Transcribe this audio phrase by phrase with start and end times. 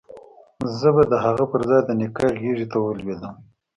[0.79, 3.35] زه به د هغه پر ځاى د نيکه غېږې ته ولوېدم.